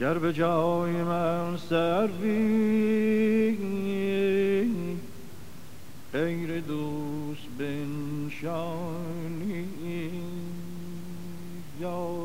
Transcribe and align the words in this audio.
گر 0.00 0.18
به 0.18 0.32
جای 0.32 0.92
من 0.92 1.56
سروی 1.56 3.56
غیر 6.12 6.60
دوست 6.60 7.48
بنشانی. 7.58 9.68
یارم 11.80 12.21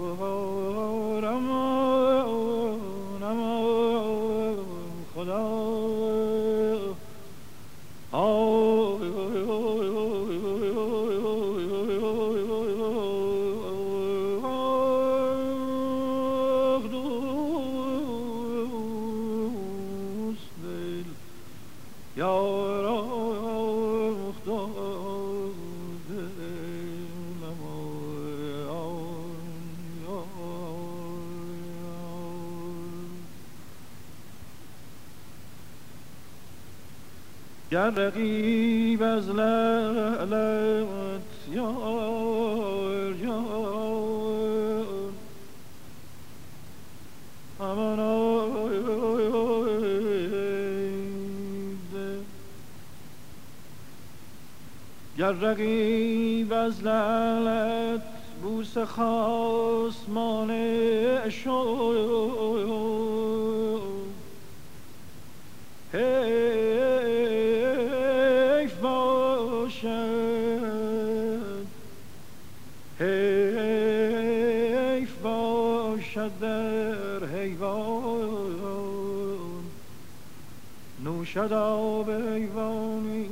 گر 37.71 37.89
رقیب 37.89 39.03
از 39.03 39.29
لعلت 39.29 41.21
یار 41.51 43.15
یار 43.15 45.13
امان 47.59 47.99
گر 55.17 55.31
رقیب 55.31 56.53
از 56.53 56.83
لعلت 56.83 58.01
بوس 58.41 58.77
خاص 58.77 59.95
مانع 60.07 61.29
شد 61.29 62.67
نوشد 81.17 81.53
آب 81.53 82.09
ایوانی 82.09 83.27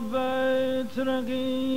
عاقبت 0.00 0.98
رقیبم 0.98 1.69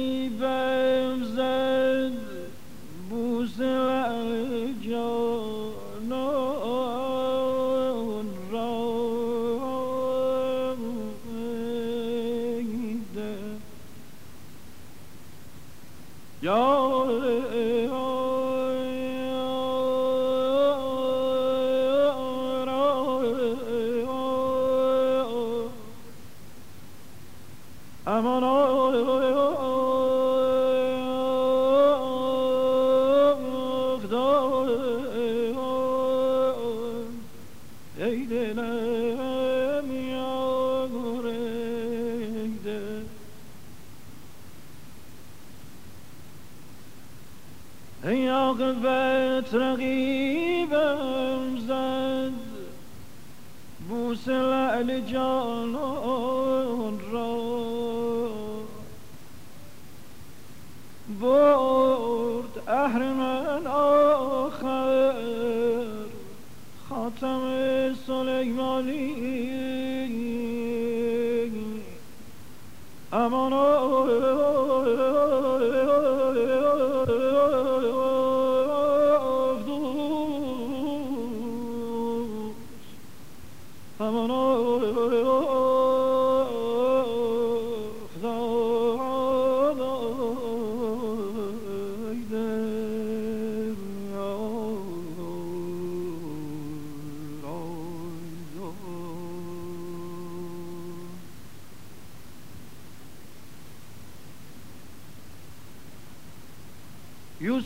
عاقبت 48.74 49.54
رقیبم 49.54 51.58
زد. 51.68 52.32
بوس 53.90 54.28
لعل 54.28 55.00
جانان 55.00 57.00
را. 57.12 57.38
برد 61.22 62.68
اهرمن 62.68 63.68
آخر. 63.68 65.14
خاتم 66.90 67.42
سلیمانی 68.08 69.53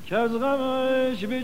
که 0.05 0.17
از 0.17 0.31
غمش 0.31 1.25
به 1.25 1.41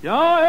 یا 0.02 0.46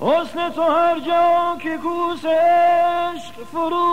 حسن 0.00 0.50
تو 0.50 0.62
هر 0.62 0.98
جا 1.00 1.56
که 1.62 1.78
کوس 1.82 2.24
عشق 2.24 3.34
فرو 3.52 3.87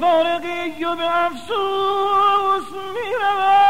فارقی 0.00 0.84
و 0.84 0.96
به 0.96 1.26
افسوس 1.26 2.72
می 2.72 3.08
تو 3.20 3.67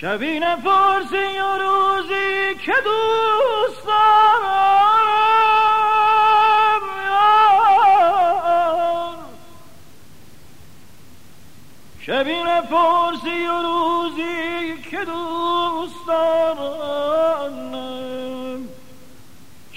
شبی 0.00 0.40
نپرسی 0.40 1.38
و 1.40 1.58
روزی 1.58 2.54
که 2.64 2.72
دوست 2.84 3.65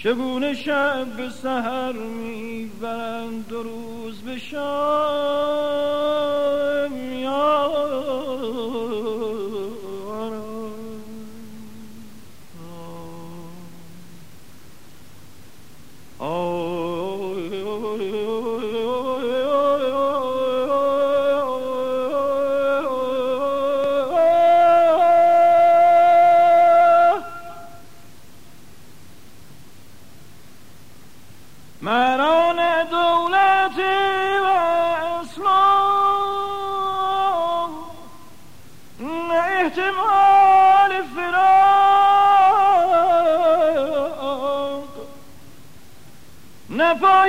چگونه 0.04 0.54
شب 0.54 1.08
به 1.18 1.30
سهر 1.30 1.92
می‌برند 1.92 3.48
دو 3.48 3.64
روز 3.64 4.24
به 4.24 4.38
شام؟ 4.38 4.60
یا 7.22 7.72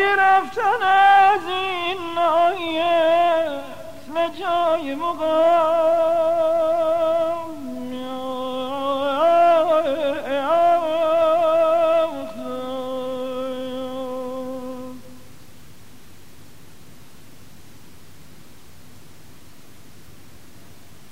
پای 0.00 0.16
رفتن 0.18 0.82
از 0.82 1.40
این 1.48 1.98
نایت 2.14 3.62
و 4.14 4.28
جای 4.40 4.94
مقام. 4.94 6.00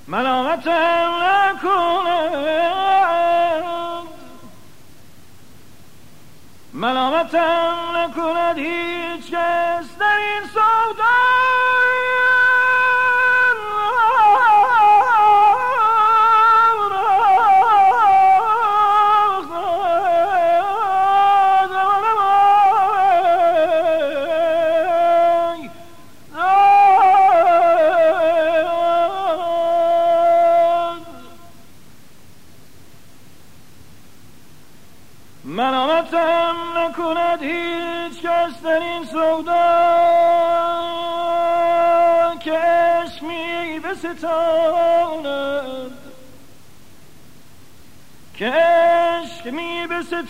ملامتم 0.09 1.11
نکند 1.23 2.09
ملامتم 6.73 7.68
Unit 8.29 8.59
he 8.59 9.31
just. 9.31 9.98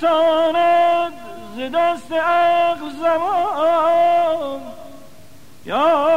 می 0.03 0.07
بستاند 0.07 1.13
ز 1.57 1.61
دست 1.75 2.13
عقل 2.13 2.91
زمان 3.03 4.61
یارده 5.65 6.08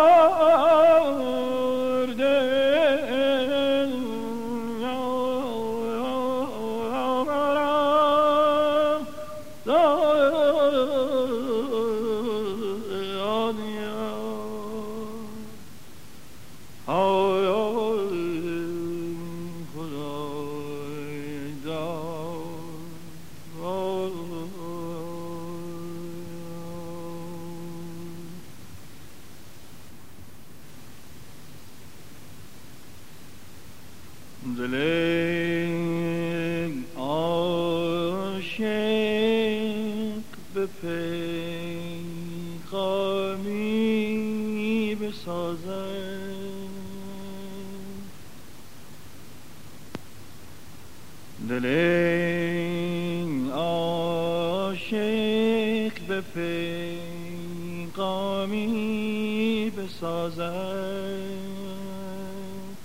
بسازد 60.82 62.78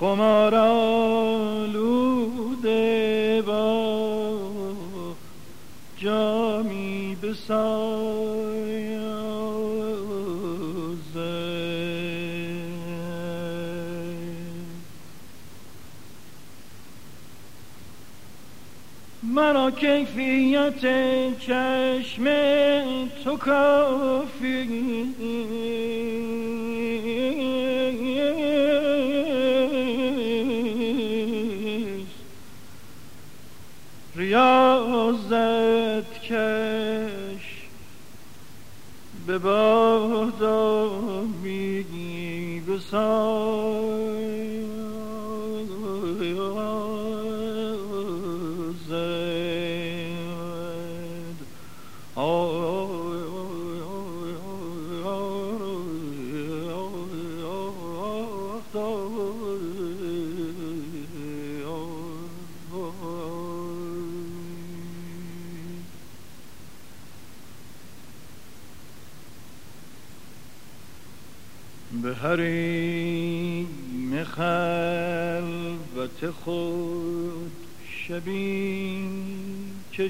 خمارالوده 0.00 0.62
با 3.46 5.16
جامی 5.96 7.16
بساز. 7.22 8.17
کیفیت 19.70 20.80
چشم 21.38 22.24
تو 23.24 23.36
کافی. 23.36 24.68
ریاضت 34.16 35.32
کش 36.22 37.46
به 39.26 39.38
بادا 39.38 40.90
میگی 41.42 42.60
بسای 42.60 44.37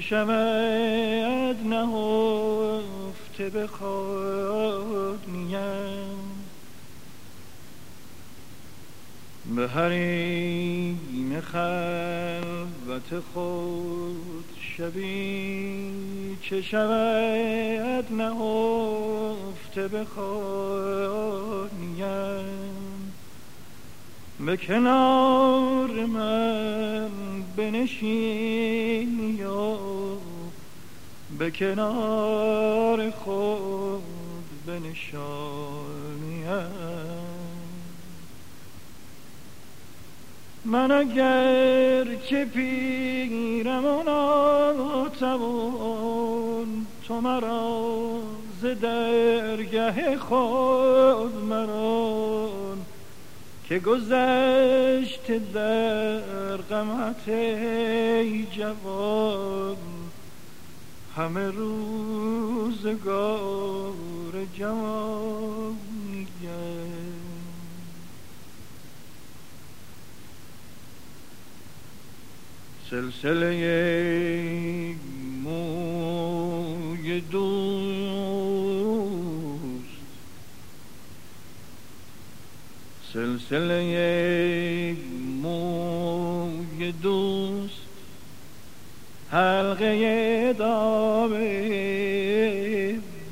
شود 0.09 1.57
نهفته 1.67 3.49
به 3.49 3.67
خود 3.67 5.29
نیم. 5.29 6.29
به 9.55 9.67
حریم 9.67 11.41
خلوت 11.41 13.19
خود 13.33 14.45
شبی 14.77 16.37
چه 16.41 16.61
شود 16.61 18.13
نهفته 18.13 19.87
به 19.87 20.05
خانیم 20.05 21.49
به 24.45 24.57
کنار 24.57 26.05
من 26.05 27.09
بنشین 27.57 29.35
یا 29.39 29.79
به 31.39 31.51
کنار 31.51 33.11
خود 33.11 34.03
بنشانیم 34.67 36.47
من 40.65 40.91
اگر 40.91 42.15
که 42.15 42.45
پیرم 42.45 43.85
و 43.85 44.03
ناتوان 44.73 45.87
تو 47.07 47.21
مرا 47.21 48.21
ز 48.61 48.65
درگه 48.65 50.17
خود 50.17 51.35
مران 51.35 52.48
که 53.69 53.79
گذشت 53.79 55.31
در 55.53 56.57
قمت 56.57 57.29
جوان 58.51 59.77
همه 61.15 61.51
روزگار 61.51 62.93
جوان 64.57 65.75
سلسله 72.89 74.95
موی 75.43 77.21
دوست 77.21 77.88
سلسله 83.19 84.95
موی 85.41 86.91
دوست 86.91 87.81
حلقه 89.31 90.53
دام 90.53 91.29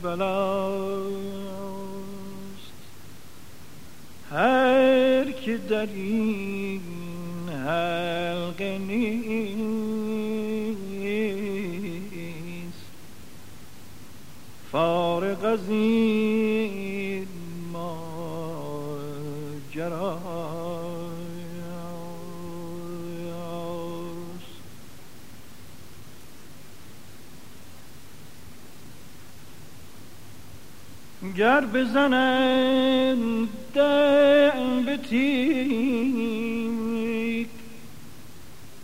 بلاست. 0.03 1.17
هر 4.31 5.31
که 5.31 5.57
در 5.57 5.87
این 5.93 6.81
حلقه 7.49 8.77
نیست 8.77 9.16
گر 31.37 31.61
بزنند 31.65 33.49
دم 33.73 34.83
به 34.85 34.97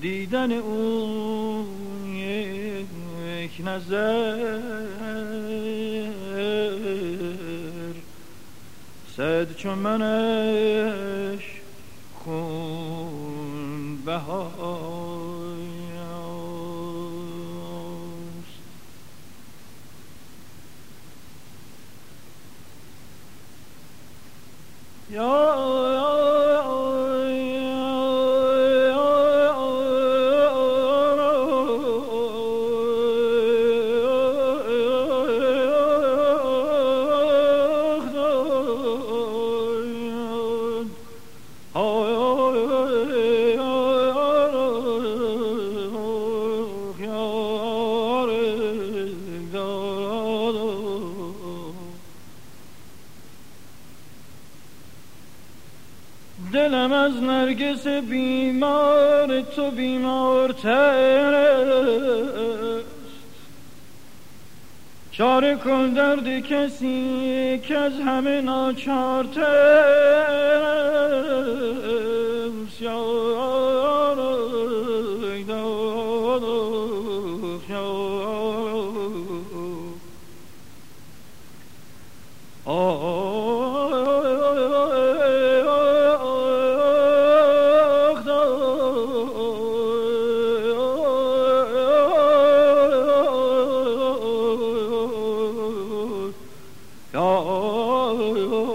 دیدن 0.00 0.52
اون 0.52 2.16
یک 2.16 3.66
نظر 3.66 4.60
صد 9.16 9.56
چون 9.56 9.78
منش 9.78 11.49
oh, 14.28 14.52
oh. 14.58 14.99
دلم 56.52 56.92
از 56.92 57.22
نرگس 57.22 57.86
بیمار 57.86 59.40
تو 59.40 59.70
بیمارتر 59.70 61.34
است. 61.34 62.84
چاره 65.12 65.56
کن 65.56 65.90
درد 65.92 66.40
کسی 66.40 67.60
که 67.68 67.78
از 67.78 67.92
همه 67.92 68.40
ناچارتر 68.40 69.42
است. 69.42 70.80
oh, 98.10 98.34
oh. 98.52 98.69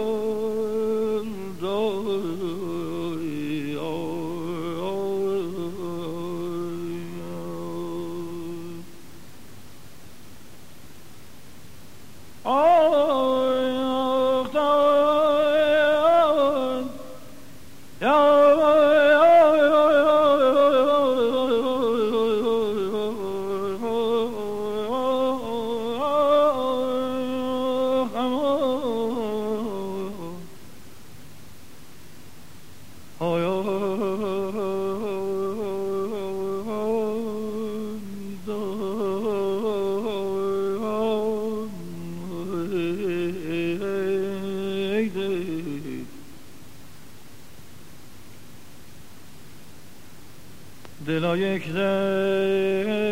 دلا 51.08 51.38
یک 51.38 51.68
دم 51.68 53.06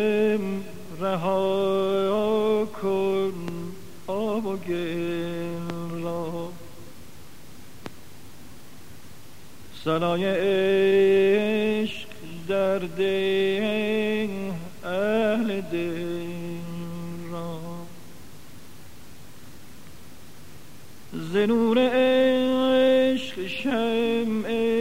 رها 1.00 2.68
کن 2.82 3.32
آب 4.06 4.46
و 4.46 4.56
گل 4.56 6.02
را. 6.02 6.48
سنای 9.84 10.24
عشق 10.24 12.08
در 12.48 12.78
دل 12.78 14.50
اهل 14.84 15.60
دل 15.60 16.26
را. 17.32 17.60
زنور 21.32 21.78
عشق 21.78 23.46
شمع 23.46 24.73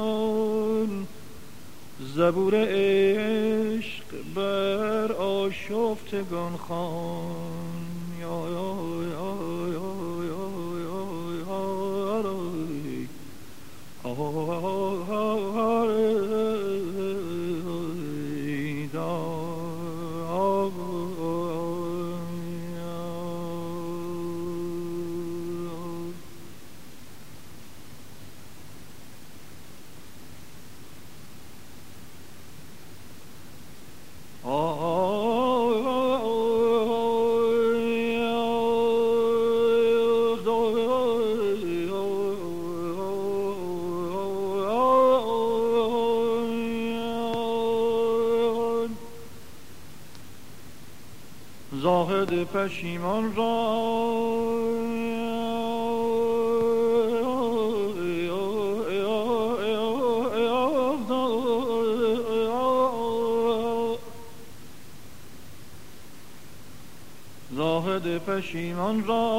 زبور 2.16 2.54
عشق 2.54 4.04
بر 4.34 5.12
آشفتگان 5.12 6.56
یا 8.20 8.48
یا 8.52 8.91
oh, 14.24 14.38
oh, 14.38 15.06
oh, 15.08 15.52
oh, 15.56 16.28
oh. 16.32 16.61
زاهد 52.32 52.44
پشیمان 52.44 53.36
را. 53.36 54.72
پشیمان 68.26 69.06
را. 69.06 69.31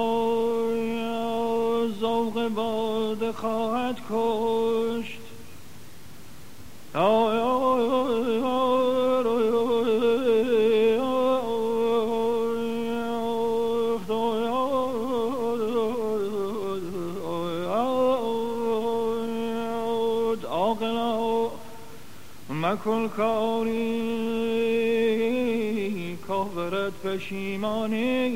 مکن 22.73 23.07
کاری 23.07 23.79
کافرت 26.27 26.93
پشیمانی 27.03 28.29